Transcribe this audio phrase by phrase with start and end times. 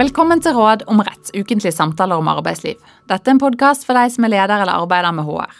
[0.00, 2.78] Velkommen til Råd om rett, ukentlige samtaler om arbeidsliv.
[3.10, 5.50] Dette er en podkast for deg som er leder eller arbeider med HR.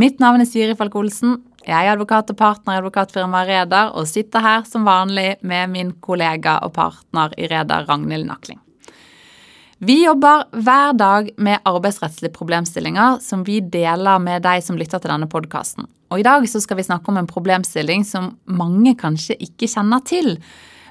[0.00, 1.34] Mitt navn er Siri Falk Olsen.
[1.66, 5.92] Jeg er advokat og partner i advokatfirmaet Reder, og sitter her som vanlig med min
[6.00, 8.62] kollega og partner i Reder, Ragnhild Nakling.
[9.84, 15.12] Vi jobber hver dag med arbeidsrettslige problemstillinger som vi deler med deg som lytter til
[15.12, 15.90] denne podkasten.
[16.08, 20.38] Og i dag skal vi snakke om en problemstilling som mange kanskje ikke kjenner til,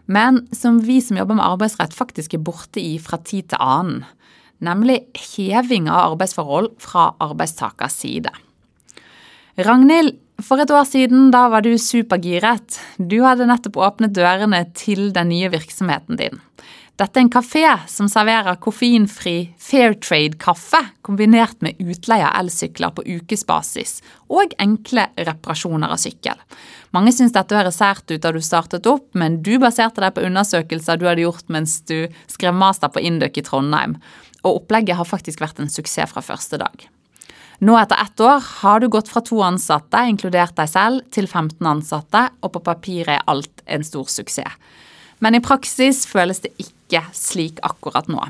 [0.06, 4.04] men som vi som jobber med arbeidsrett faktisk er borte i fra tid til annen.
[4.62, 8.34] Nemlig heving av arbeidsforhold fra arbeidstakers side.
[9.62, 12.80] Ragnhild, for et år siden da var du supergiret.
[12.98, 16.40] Du hadde nettopp åpnet dørene til den nye virksomheten din.
[17.02, 23.06] Dette er en kafé som serverer koffeinfri Fair Trade-kaffe kombinert med utleie av elsykler på
[23.08, 26.38] ukesbasis og enkle reparasjoner av sykkel.
[26.94, 30.28] Mange syns dette høres sært ut da du startet opp, men du baserte deg på
[30.28, 33.96] undersøkelser du hadde gjort mens du skrev master på Induc i Trondheim,
[34.44, 36.86] og opplegget har faktisk vært en suksess fra første dag.
[37.66, 41.66] Nå etter ett år har du gått fra to ansatte, inkludert deg selv, til 15
[41.66, 44.54] ansatte, og på papiret er alt en stor suksess.
[45.22, 46.81] Men i praksis føles det ikke
[47.16, 48.22] slik akkurat nå.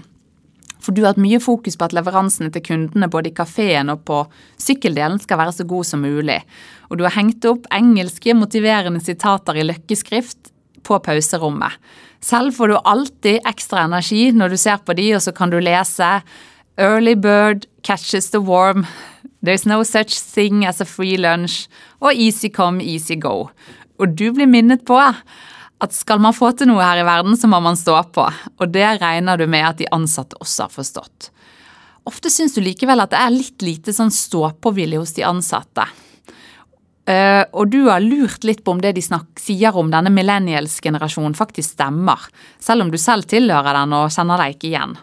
[0.81, 4.01] For du har hatt mye fokus på at leveransene til kundene både i kafeen og
[4.07, 4.23] på
[4.61, 6.39] sykkeldelen skal være så god som mulig.
[6.89, 10.49] Og du har hengt opp engelske motiverende sitater i løkkeskrift
[10.87, 11.77] på pauserommet.
[12.21, 15.59] Selv får du alltid ekstra energi når du ser på de, og så kan du
[15.61, 16.21] lese
[16.77, 18.87] Early bird catches the worm.
[19.43, 21.67] There's no such thing as a free lunch.
[21.99, 23.49] Og easy come, easy go.
[23.99, 24.97] Og du blir minnet på
[25.81, 28.27] at skal man få til noe her i verden, så må man stå på.
[28.61, 31.31] Og det regner du med at de ansatte også har forstått.
[32.09, 35.85] Ofte syns du likevel at det er litt lite sånn stå-på-vilje hos de ansatte.
[37.09, 41.73] Uh, og du har lurt litt på om det de sier om denne millennials-generasjonen faktisk
[41.73, 42.27] stemmer,
[42.61, 44.93] selv om du selv tilhører den og kjenner deg ikke igjen.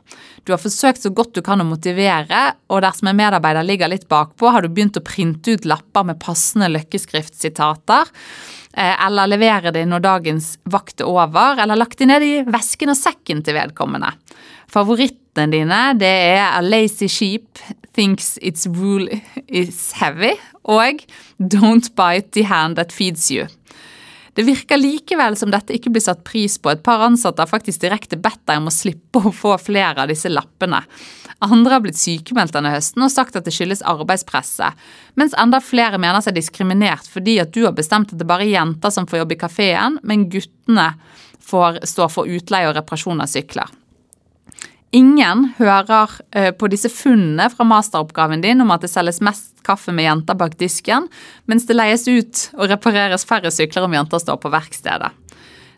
[0.47, 4.07] Du har forsøkt så godt du kan å motivere, og dersom en medarbeider ligger litt
[4.09, 9.83] bakpå, har du begynt å printe ut lapper med passende løkkeskriftsitater, uh, eller levere de
[9.91, 14.15] når dagens vakt er over, eller lagt de ned i vesken og sekken til vedkommende.
[14.71, 17.59] Favorittene dine det er A Lazy Sheep,
[17.99, 19.11] Thinks Its Rule
[19.49, 21.03] Is Heavy og
[21.43, 23.49] Don't Bite the Hand That Feeds You.
[24.39, 26.71] Det virker likevel som dette ikke blir satt pris på.
[26.71, 30.13] Et par ansatte har faktisk direkte bedt deg om å slippe å få flere av
[30.13, 30.79] disse lappene.
[31.43, 34.79] Andre har blitt sykemeldt denne høsten og sagt at det skyldes arbeidspresset,
[35.19, 38.55] mens enda flere mener seg diskriminert fordi at du har bestemt at det bare er
[38.55, 40.93] jenter som får jobbe i kafeen, men guttene
[41.51, 43.75] får stå for utleie og reparasjon av sykler.
[44.97, 49.93] Ingen hører eh, på disse funnene fra masteroppgaven din om at det selges mest kaffe
[49.93, 51.11] med jenter bak disken,
[51.45, 55.11] mens det leies ut og repareres færre sykler om jenter står på verkstedet.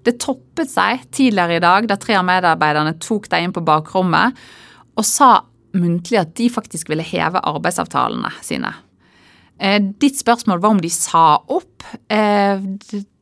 [0.06, 4.38] Det toppet seg tidligere i dag da tre av medarbeiderne tok deg inn på bakrommet
[4.94, 5.41] og sa
[5.77, 8.72] muntlig at de faktisk ville heve arbeidsavtalene sine.
[9.60, 11.82] Eh, ditt spørsmål var om de sa opp.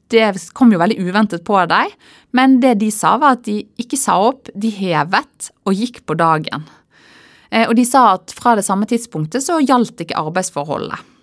[0.08, 0.24] Det
[0.56, 1.92] kom jo veldig uventet på deg,
[2.36, 6.16] men det de sa var at de ikke sa opp, de hevet og gikk på
[6.18, 6.64] dagen.
[7.50, 11.14] Eh, og de sa at fra det samme tidspunktet så gjaldt ikke arbeidsforholdet.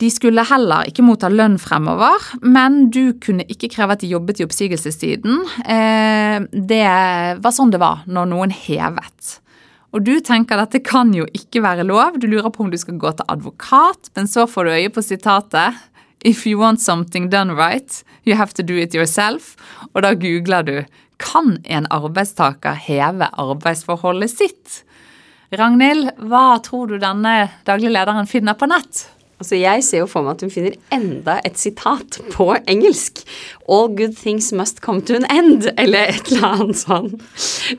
[0.00, 4.40] De skulle heller ikke motta lønn fremover, men du kunne ikke kreve at de jobbet
[4.40, 5.42] i oppsigelsestiden.
[5.60, 6.86] Eh, det
[7.44, 9.36] var sånn det var når noen hevet.
[9.90, 12.78] Og du tenker at dette kan jo ikke være lov, du lurer på om du
[12.80, 15.76] skal gå til advokat, men så får du øye på sitatet
[16.22, 19.56] If you want something done right, you have to do it yourself.
[19.94, 20.74] Og da googler du
[21.20, 24.82] kan en arbeidstaker heve arbeidsforholdet sitt?
[25.56, 29.08] Ragnhild, hva tror du denne daglige lederen finner på nett?
[29.40, 33.22] Altså Jeg ser jo for meg at hun finner enda et sitat på engelsk.
[33.64, 37.08] All good things must come to an end, eller et eller annet sånn.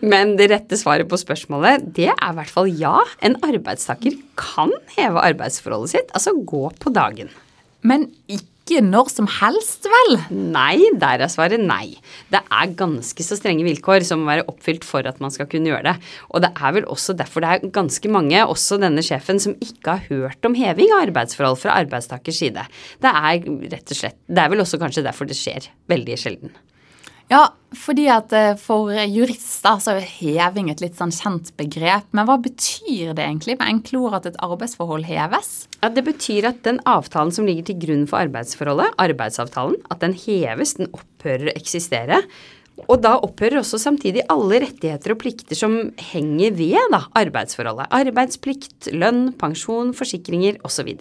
[0.01, 2.97] Men det rette svaret på spørsmålet, det er i hvert fall ja.
[3.22, 7.30] En arbeidstaker kan heve arbeidsforholdet sitt, altså gå på dagen.
[7.88, 10.18] Men ikke når som helst, vel?
[10.31, 11.98] Nei, der er svaret nei.
[12.31, 15.72] Det er ganske så strenge vilkår som må være oppfylt for at man skal kunne
[15.72, 15.95] gjøre det.
[16.30, 19.98] Og det er vel også derfor det er ganske mange, også denne sjefen, som ikke
[19.98, 22.68] har hørt om heving av arbeidsforhold fra arbeidstakers side.
[23.01, 23.45] Det er
[23.75, 26.54] rett og slett Det er vel også kanskje derfor det skjer veldig sjelden.
[27.31, 32.10] Ja, fordi at eh, for jurister så er heving et litt sånn kjent begrep.
[32.12, 35.51] Men hva betyr det egentlig med enkle ord at et arbeidsforhold heves?
[35.80, 40.18] Ja, Det betyr at den avtalen som ligger til grunn for arbeidsforholdet, arbeidsavtalen, at den
[40.18, 42.19] heves, den opphører å eksistere.
[42.89, 45.78] Og da opphører også samtidig alle rettigheter og plikter som
[46.12, 47.92] henger ved da, arbeidsforholdet.
[47.95, 50.98] Arbeidsplikt, lønn, pensjon, forsikringer osv.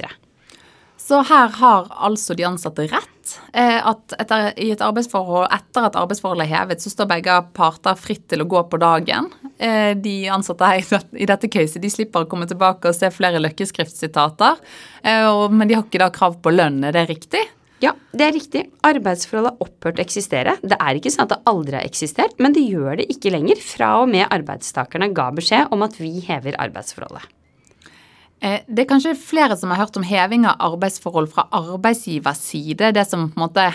[1.11, 3.33] Så her har altså de ansatte rett.
[3.53, 7.99] Eh, at etter, i et arbeidsforhold, etter at arbeidsforholdet er hevet, så står begge parter
[7.99, 9.27] fritt til å gå på dagen.
[9.59, 13.43] Eh, de ansatte her i dette caset de slipper å komme tilbake og se flere
[13.43, 14.63] løkkeskriftsitater.
[15.03, 17.43] Eh, men de har ikke da krav på lønn, er det riktig?
[17.83, 18.65] Ja, det er riktig.
[18.87, 20.57] Arbeidsforholdet har opphørt å eksistere.
[20.63, 23.59] Det er ikke sånn at det aldri har eksistert, men det gjør det ikke lenger
[23.67, 27.40] fra og med arbeidstakerne ga beskjed om at vi hever arbeidsforholdet.
[28.41, 32.93] Eh, det er kanskje flere som har hørt om heving av arbeidsforhold fra arbeidsgivers side,
[32.97, 33.67] det som på en måte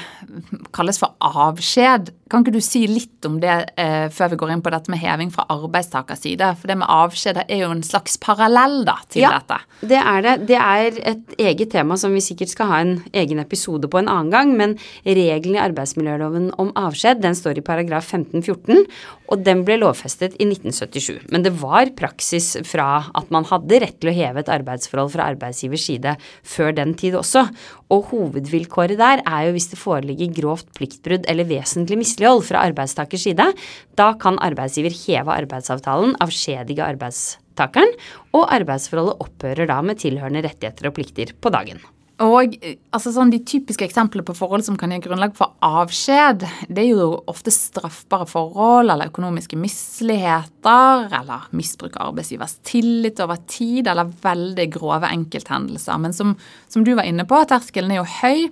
[0.74, 2.10] kalles for avskjed.
[2.26, 4.98] Kan ikke du si litt om det eh, før vi går inn på dette med
[4.98, 6.48] heving fra arbeidstakers side?
[6.58, 9.60] For det med avskjed er jo en slags parallell da, til ja, dette.
[9.92, 10.34] det er det.
[10.50, 14.10] Det er et eget tema som vi sikkert skal ha en egen episode på en
[14.10, 14.74] annen gang, men
[15.06, 18.90] reglene i arbeidsmiljøloven om avskjed den står i paragraf 1514,
[19.30, 21.30] og den ble lovfestet i 1977.
[21.30, 25.30] Men det var praksis fra at man hadde rett til å heve et arbeidsforhold fra
[25.36, 27.46] arbeidsgivers side før den tid også.
[27.94, 33.26] Og hovedvilkåret der er jo hvis det foreligger grovt pliktbrudd eller vesentlig mislighold fra arbeidstakers
[33.28, 33.52] side.
[33.96, 37.92] Da kan arbeidsgiver heve arbeidsavtalen, avskjedige arbeidstakeren,
[38.34, 41.84] og arbeidsforholdet opphører da med tilhørende rettigheter og plikter på dagen.
[42.24, 42.54] Og
[42.96, 46.94] altså sånn, De typiske eksemplene på forhold som kan gi grunnlag for avskjed, det er
[46.94, 54.16] jo ofte straffbare forhold eller økonomiske misligheter eller misbruk av arbeidsgivers tillit over tid eller
[54.24, 56.00] veldig grove enkelthendelser.
[56.00, 56.38] Men som,
[56.72, 58.48] som du var inne på, terskelen er jo høy,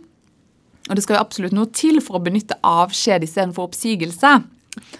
[0.89, 4.35] og det skal jo absolutt noe til for å benytte avskjed istedenfor oppsigelse.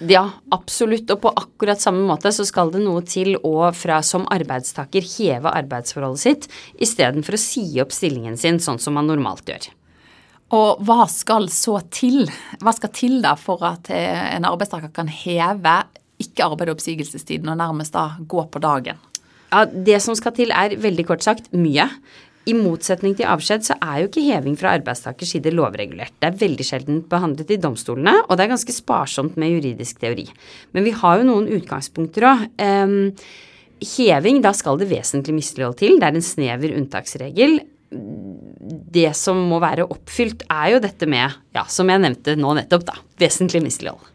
[0.06, 1.10] Ja, absolutt.
[1.12, 5.52] Og på akkurat samme måte så skal det noe til å fra som arbeidstaker heve
[5.52, 6.50] arbeidsforholdet sitt
[6.82, 9.72] istedenfor å si opp stillingen sin sånn som man normalt gjør.
[10.54, 12.28] Og hva skal så til?
[12.62, 15.80] Hva skal til da for at eh, en arbeidstaker kan heve
[16.22, 19.02] ikke arbeid- og oppsigelsestiden og nærmest da gå på dagen?
[19.50, 21.90] Ja, Det som skal til er veldig kort sagt mye.
[22.44, 26.12] I motsetning til avskjed så er jo ikke heving fra arbeidstakers side lovregulert.
[26.20, 30.28] Det er veldig sjelden behandlet i domstolene, og det er ganske sparsomt med juridisk teori.
[30.76, 32.46] Men vi har jo noen utgangspunkter òg.
[33.84, 35.98] Heving, da skal det vesentlig mislighold til.
[36.00, 37.58] Det er en snever unntaksregel.
[38.94, 42.88] Det som må være oppfylt, er jo dette med, ja, som jeg nevnte nå nettopp,
[42.92, 44.13] da, vesentlig mislighold.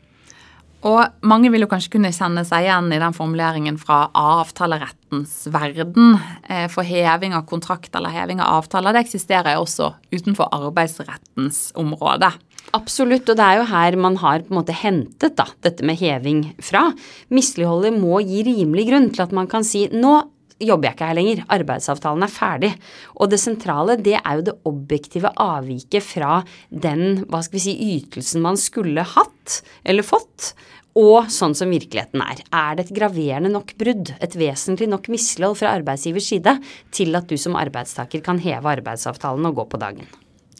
[0.86, 6.14] Og mange vil jo kanskje kunne kjenne seg igjen i den formuleringen fra avtalerettens verden.
[6.46, 11.72] Eh, for heving av kontrakt eller heving av avtaler, det eksisterer jo også utenfor arbeidsrettens
[11.78, 12.30] område.
[12.76, 15.98] Absolutt, og det er jo her man har på en måte hentet da, dette med
[15.98, 16.90] heving fra.
[17.32, 20.20] Misligholdet må gi rimelig grunn til at man kan si nå
[20.58, 22.72] jobber jeg ikke her lenger, arbeidsavtalen er ferdig.
[23.18, 27.76] Og det sentrale det er jo det objektive avviket fra den hva skal vi si,
[27.98, 30.52] ytelsen man skulle hatt eller fått,
[30.98, 32.40] og sånn som virkeligheten er.
[32.50, 36.56] Er det et graverende nok brudd, et vesentlig nok mislighold fra arbeidsgivers side,
[36.94, 40.08] til at du som arbeidstaker kan heve arbeidsavtalen og gå på dagen?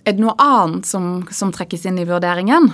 [0.07, 2.71] Er det noe annet som, som trekkes inn i vurderingen?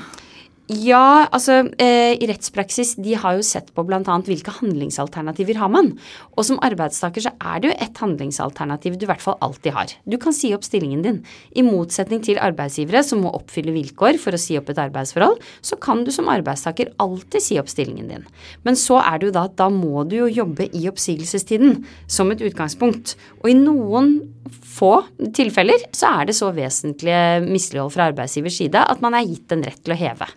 [0.64, 4.00] Ja, altså eh, i rettspraksis de har jo sett på bl.a.
[4.00, 5.90] hvilke handlingsalternativer har man.
[6.38, 9.92] Og som arbeidstaker så er det jo et handlingsalternativ du i hvert fall alltid har.
[10.08, 11.18] Du kan si opp stillingen din.
[11.52, 15.76] I motsetning til arbeidsgivere som må oppfylle vilkår for å si opp et arbeidsforhold, så
[15.76, 18.24] kan du som arbeidstaker alltid si opp stillingen din.
[18.64, 22.32] Men så er det jo da at da må du jo jobbe i oppsigelsestiden som
[22.32, 23.18] et utgangspunkt.
[23.42, 24.16] Og i noen
[24.48, 24.94] få
[25.36, 29.68] tilfeller så er det så vesentlige mislighold fra arbeidsgivers side at man er gitt en
[29.68, 30.32] rett til å heve.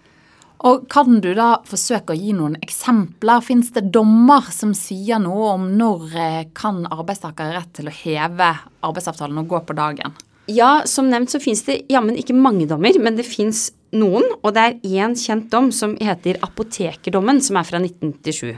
[0.65, 3.43] Og Kan du da forsøke å gi noen eksempler?
[3.45, 8.53] Fins det dommer som sier noe om når eh, kan arbeidstaker rett til å heve
[8.81, 10.15] arbeidsavtalen og gå på dagen?
[10.47, 14.25] Ja, som nevnt så fins det jammen ikke mange dommer, men det fins noen.
[14.41, 18.55] Og det er én kjent dom som heter apotekerdommen, som er fra 1997.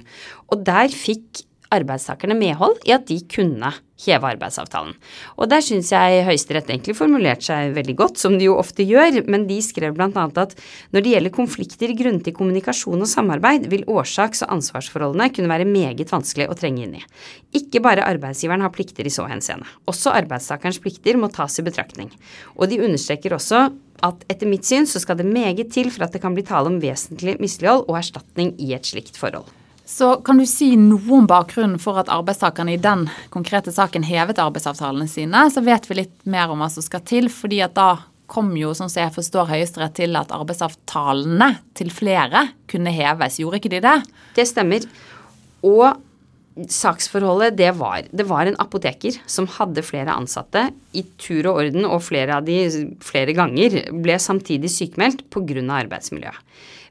[0.53, 4.93] Og der fikk arbeidstakerne medhold i at de kunne heve arbeidsavtalen.
[5.37, 9.21] Og der syns jeg Høyesterett egentlig formulerte seg veldig godt, som de jo ofte gjør,
[9.29, 10.07] men de skrev bl.a.
[10.09, 10.55] at
[10.95, 15.67] når det gjelder konflikter grunnet til kommunikasjon og samarbeid, vil årsaks- og ansvarsforholdene kunne være
[15.67, 17.03] meget vanskelig å trenge inn i.
[17.59, 19.67] Ikke bare arbeidsgiveren har plikter i så henseende.
[19.89, 22.13] Også arbeidstakerens plikter må tas i betraktning.
[22.55, 23.67] Og de understreker også
[24.05, 26.71] at etter mitt syn så skal det meget til for at det kan bli tale
[26.71, 29.49] om vesentlig mislighold og erstatning i et slikt forhold.
[29.89, 34.37] Så kan du si noe om bakgrunnen for at arbeidstakerne i den konkrete saken hevet
[34.41, 35.47] arbeidsavtalene sine?
[35.49, 37.95] Så vet vi litt mer om hva som skal til, fordi at da
[38.29, 43.39] kom jo, sånn som jeg forstår Høyesterett, til at arbeidsavtalene til flere kunne heves.
[43.41, 43.95] Gjorde ikke de det?
[44.37, 44.85] Det stemmer.
[45.65, 45.97] Og
[46.69, 51.89] saksforholdet, det var Det var en apoteker som hadde flere ansatte i tur og orden,
[51.89, 52.61] og flere av de
[53.01, 55.65] flere ganger ble samtidig sykemeldt pga.
[55.81, 56.37] arbeidsmiljøet.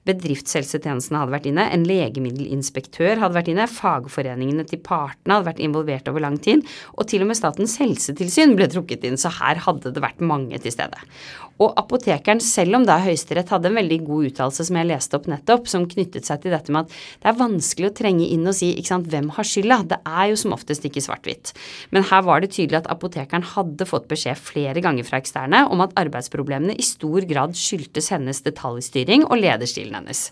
[0.09, 6.09] Bedriftshelsetjenesten hadde vært inne, en legemiddelinspektør hadde vært inne, fagforeningene til partene hadde vært involvert
[6.11, 6.65] over lang tid,
[6.97, 10.59] og til og med Statens helsetilsyn ble trukket inn, så her hadde det vært mange
[10.65, 11.05] til stede.
[11.59, 15.27] Og apotekeren, selv om da Høyesterett hadde en veldig god uttalelse som jeg leste opp
[15.31, 18.55] nettopp, som knyttet seg til dette med at det er vanskelig å trenge inn og
[18.57, 19.81] si ikke sant, hvem har skylda.
[19.91, 21.53] Det er jo som oftest ikke svart-hvitt.
[21.95, 25.83] Men her var det tydelig at apotekeren hadde fått beskjed flere ganger fra eksterne om
[25.85, 30.29] at arbeidsproblemene i stor grad skyldtes hennes detaljstyring og lederstilen hennes.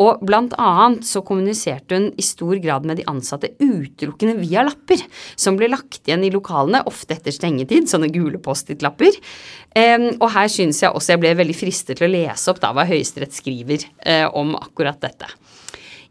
[0.00, 5.02] Og blant annet så kommuniserte hun i stor grad med de ansatte utelukkende via lapper,
[5.36, 9.20] som ble lagt igjen i lokalene, ofte etter stengetid, sånne gule Post-It-lapper.
[9.72, 12.72] Um, og her syns jeg også jeg ble veldig fristet til å lese opp da
[12.74, 15.28] hva Høyesterett skriver eh, om akkurat dette.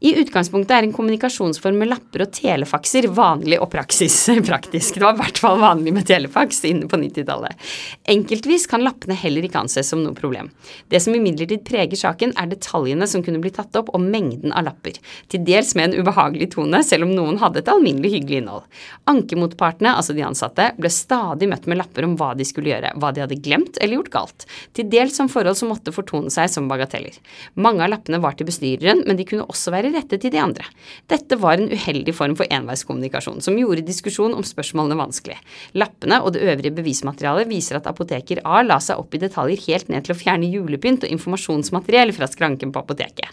[0.01, 4.15] I utgangspunktet er en kommunikasjonsform med lapper og telefakser vanlig og praksis,
[4.49, 4.95] praktisk.
[4.97, 7.67] Det var i hvert fall vanlig med telefaks inne på 90-tallet.
[8.09, 10.49] Enkeltvis kan lappene heller ikke anses som noe problem.
[10.89, 14.65] Det som imidlertid preger saken, er detaljene som kunne bli tatt opp, og mengden av
[14.71, 14.97] lapper.
[15.29, 18.65] Til dels med en ubehagelig tone, selv om noen hadde et alminnelig hyggelig innhold.
[19.13, 23.13] Ankemotpartene, altså de ansatte, ble stadig møtt med lapper om hva de skulle gjøre, hva
[23.13, 24.49] de hadde glemt eller gjort galt.
[24.73, 27.21] Til dels om forhold som måtte fortone seg som bagateller.
[27.61, 30.65] Mange av lappene var til bestyreren, men de kunne også være rettet til de andre.
[31.11, 35.37] Dette var en uheldig form for enveiskommunikasjon, som gjorde diskusjon om spørsmålene vanskelig.
[35.77, 39.91] Lappene og det øvrige bevismaterialet viser at apoteker A la seg opp i detaljer helt
[39.93, 43.29] ned til å fjerne julepynt og informasjonsmateriell fra skranken på apoteket.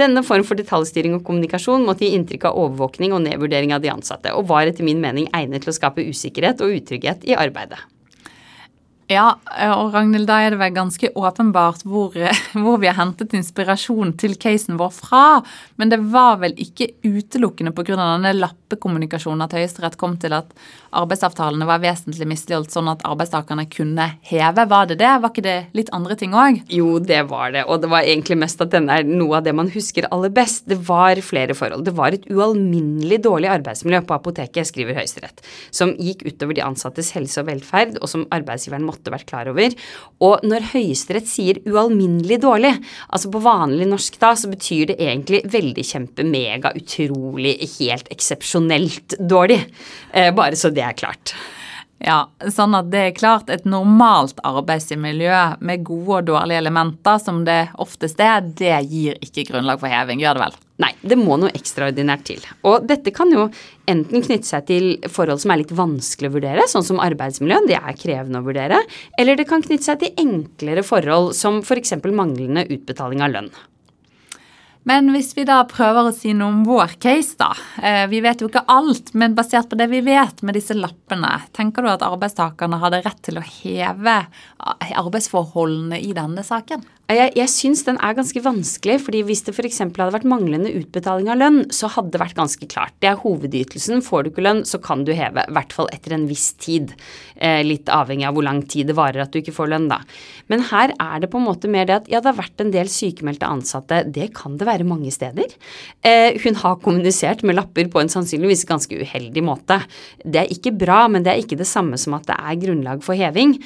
[0.00, 3.92] Denne form for detaljstyring og kommunikasjon måtte gi inntrykk av overvåkning og nedvurdering av de
[3.94, 7.80] ansatte, og var etter min mening egnet til å skape usikkerhet og utrygghet i arbeidet.
[9.12, 9.34] Ja,
[9.76, 12.14] og Ragnhild, da er det vel ganske åpenbart hvor,
[12.62, 15.24] hvor, vi har hentet inspirasjon til casen vår fra.
[15.76, 17.98] Men det var vel ikke utelukkende pga.
[18.00, 20.54] denne lappekommunikasjonen at Høyesterett kom til at
[20.94, 24.64] arbeidsavtalene var vesentlig misligholdt, sånn at arbeidstakerne kunne heve.
[24.72, 25.12] Var det det?
[25.20, 26.62] Var ikke det litt andre ting òg?
[26.72, 27.66] Jo, det var det.
[27.68, 30.64] Og det var egentlig mest at denne er noe av det man husker aller best.
[30.70, 31.84] Det var flere forhold.
[31.84, 35.44] Det var et ualminnelig dårlig arbeidsmiljø på apoteket, skriver Høyesterett,
[35.74, 39.74] som gikk utover de ansattes helse og velferd, og som arbeidsgiveren måtte vært klar over.
[40.24, 42.74] Og når Høyesterett sier ualminnelig dårlig,
[43.08, 49.18] altså på vanlig norsk da, så betyr det egentlig veldig kjempe, mega, utrolig, helt eksepsjonelt
[49.18, 49.60] dårlig.
[50.12, 51.34] Eh, bare så det er klart.
[52.04, 57.40] Ja, sånn at det er klart et normalt arbeidsmiljø med gode og dårlige elementer, som
[57.46, 60.58] det oftest er, det gir ikke grunnlag for heving, gjør det vel?
[60.84, 62.44] Nei, det må noe ekstraordinært til.
[62.68, 63.46] Og dette kan jo
[63.88, 67.80] enten knytte seg til forhold som er litt vanskelig å vurdere, sånn som arbeidsmiljø, det
[67.80, 68.82] er krevende å vurdere,
[69.16, 71.96] eller det kan knytte seg til enklere forhold som f.eks.
[72.12, 73.54] manglende utbetaling av lønn.
[74.84, 77.50] Men hvis vi da prøver å si noe om vår case, da.
[77.80, 81.30] Eh, vi vet jo ikke alt, men basert på det vi vet med disse lappene,
[81.56, 84.18] tenker du at arbeidstakerne hadde rett til å heve
[84.60, 86.84] arbeidsforholdene i denne saken?
[87.12, 89.82] Jeg, jeg syns den er ganske vanskelig, fordi hvis det f.eks.
[89.84, 92.94] hadde vært manglende utbetaling av lønn, så hadde det vært ganske klart.
[93.04, 94.00] Det er hovedytelsen.
[94.04, 95.44] Får du ikke lønn, så kan du heve.
[95.44, 96.94] I hvert fall etter en viss tid.
[97.36, 99.98] Eh, litt avhengig av hvor lang tid det varer at du ikke får lønn, da.
[100.48, 102.72] Men her er det på en måte mer det at ja, det har vært en
[102.72, 103.98] del sykemeldte ansatte.
[104.08, 105.52] Det kan det være mange steder.
[106.08, 109.82] Eh, hun har kommunisert med lapper på en sannsynligvis ganske uheldig måte.
[110.24, 113.04] Det er ikke bra, men det er ikke det samme som at det er grunnlag
[113.04, 113.58] for heving.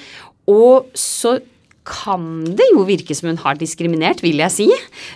[0.51, 1.37] Og så
[1.89, 4.69] kan det jo virke som hun har diskriminert, vil jeg si.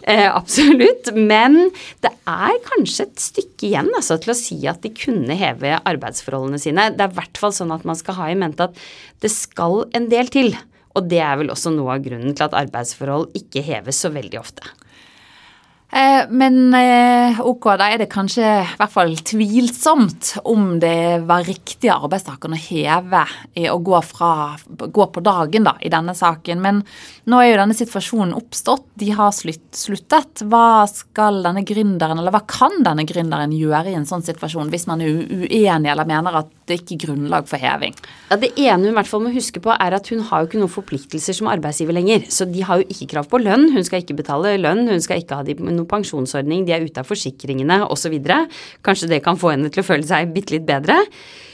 [0.09, 1.13] Eh, absolutt.
[1.15, 1.71] Men
[2.05, 6.61] det er kanskje et stykke igjen altså, til å si at de kunne heve arbeidsforholdene
[6.63, 6.91] sine.
[6.97, 8.85] Det er i hvert fall sånn at man skal ha i mente at
[9.23, 10.55] det skal en del til.
[10.97, 14.41] Og det er vel også noe av grunnen til at arbeidsforhold ikke heves så veldig
[14.41, 14.67] ofte.
[15.93, 21.45] Eh, men eh, ok, da er det kanskje i hvert fall tvilsomt om det var
[21.45, 23.21] riktig av arbeidstakeren å heve
[23.69, 24.31] og gå, fra,
[24.65, 26.63] gå på dagen da, i denne saken.
[26.65, 26.81] Men
[27.29, 28.87] nå er jo denne situasjonen oppstått.
[29.03, 30.47] De har sluttet.
[30.49, 34.89] Hva skal denne gründeren, eller hva kan denne gründeren gjøre i en sånn situasjon, hvis
[34.89, 37.95] man er uenig eller mener at det er ikke grunnlag for heving?
[38.31, 40.51] Ja, Det ene hun i hvert fall må huske på, er at hun har jo
[40.51, 42.27] ikke noen forpliktelser som arbeidsgiver lenger.
[42.31, 43.71] Så de har jo ikke krav på lønn.
[43.75, 44.87] Hun skal ikke betale lønn.
[44.91, 48.19] Hun skal ikke ha de noe pensjonsordning, de er ute av forsikringene osv.
[48.85, 51.01] Kanskje det kan få henne til å føle seg bitte litt bedre.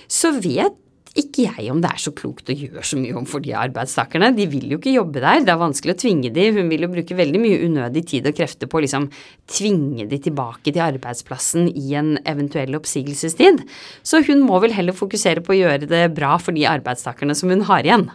[0.08, 0.76] Så vet
[1.16, 4.30] ikke jeg om det er så klokt å gjøre så mye om for de arbeidstakerne.
[4.36, 6.44] De vil jo ikke jobbe der, det er vanskelig å tvinge de.
[6.54, 9.08] Hun vil jo bruke veldig mye unødig tid og krefter på å liksom
[9.50, 13.64] tvinge de tilbake til arbeidsplassen i en eventuell oppsigelsestid.
[14.02, 17.54] Så hun må vel heller fokusere på å gjøre det bra for de arbeidstakerne som
[17.54, 18.08] hun har igjen.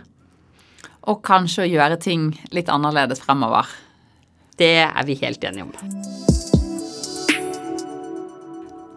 [1.09, 3.67] Og kanskje å gjøre ting litt annerledes fremover.
[4.59, 6.42] Det er vi helt enige om.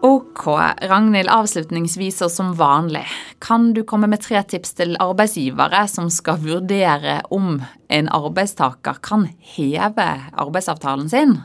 [0.07, 0.45] Ok,
[0.87, 3.01] Ragnhild, avslutningsvis og som vanlig,
[3.43, 7.57] kan du komme med tre tips til arbeidsgivere som skal vurdere om
[7.91, 11.35] en arbeidstaker kan heve arbeidsavtalen sin?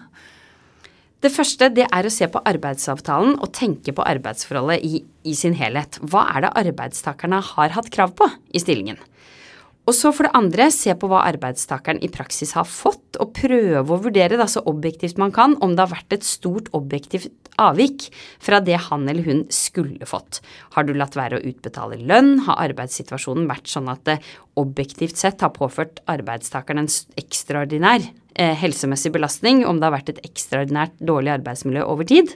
[1.22, 5.58] Det første det er å se på arbeidsavtalen og tenke på arbeidsforholdet i, i sin
[5.58, 5.98] helhet.
[6.02, 9.00] Hva er det arbeidstakerne har hatt krav på i stillingen?
[9.82, 13.82] Og så for det andre, se på hva arbeidstakeren i praksis har fått, og prøve
[13.82, 18.06] å vurdere da, så objektivt man kan om det har vært et stort objektivt avvik
[18.40, 20.40] fra det han eller hun skulle fått.
[20.76, 22.36] Har du latt være å utbetale lønn?
[22.46, 24.18] Har arbeidssituasjonen vært sånn at det
[24.60, 30.22] objektivt sett har påført arbeidstakeren en ekstraordinær eh, helsemessig belastning, om det har vært et
[30.30, 32.32] ekstraordinært dårlig arbeidsmiljø over tid?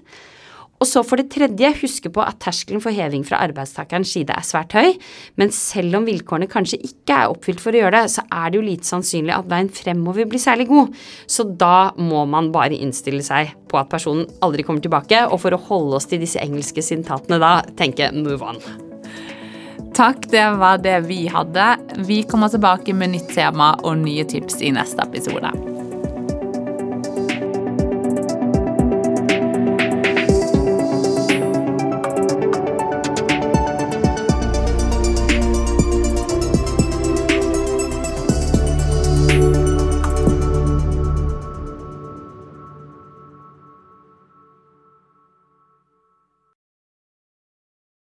[0.80, 4.46] Og så for det tredje, huske på at terskelen for heving fra arbeidstakerens side er
[4.46, 4.94] svært høy,
[5.40, 8.60] men selv om vilkårene kanskje ikke er oppfylt for å gjøre det, så er det
[8.60, 10.96] jo lite sannsynlig at veien fremover blir særlig god.
[11.30, 15.56] Så da må man bare innstille seg på at personen aldri kommer tilbake, og for
[15.56, 18.60] å holde oss til disse engelske sintatene da, tenke move on.
[19.96, 21.70] Takk, det var det vi hadde.
[22.04, 25.75] Vi kommer tilbake med nytt tema og nye tips i neste episode.